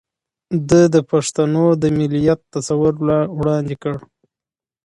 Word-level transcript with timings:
ده 0.69 0.81
د 0.93 0.95
پښتنو 1.11 1.65
د 1.81 1.83
مليت 1.97 2.39
تصور 2.53 2.93
وړاندې 3.37 3.75
کړ 3.83 3.95